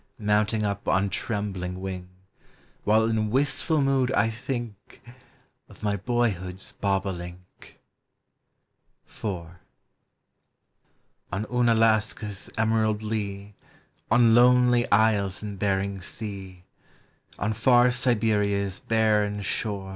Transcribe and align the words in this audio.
Mounting 0.17 0.63
up 0.65 0.87
on 0.87 1.11
trembling 1.11 1.79
wing; 1.79 2.09
While 2.85 3.05
in 3.07 3.29
wistful 3.29 3.83
mood 3.83 4.11
I 4.13 4.31
think 4.31 4.99
Of 5.69 5.83
my 5.83 5.95
boyhood's 5.95 6.71
bobolink. 6.71 7.77
IV. 9.05 9.45
On 11.31 11.45
Unalaska's 11.51 12.49
emerald 12.57 13.03
lea, 13.03 13.53
On 14.09 14.33
lonely 14.33 14.89
isles 14.91 15.43
in 15.43 15.57
Bering 15.57 16.01
Sea, 16.01 16.63
On 17.37 17.53
far 17.53 17.91
Siberia's 17.91 18.79
barren 18.79 19.43
slim. 19.43 19.89